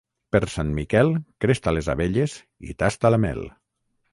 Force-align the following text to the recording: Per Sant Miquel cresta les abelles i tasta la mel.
Per 0.35 0.39
Sant 0.53 0.71
Miquel 0.77 1.11
cresta 1.45 1.75
les 1.79 1.91
abelles 1.95 2.39
i 2.71 2.77
tasta 2.85 3.13
la 3.17 3.21
mel. 3.29 3.45